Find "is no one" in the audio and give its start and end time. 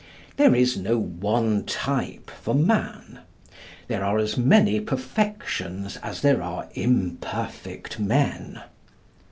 0.55-1.63